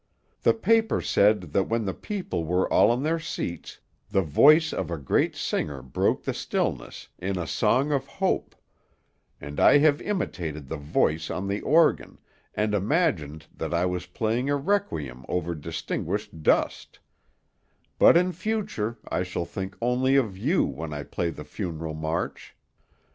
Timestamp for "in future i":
18.17-19.21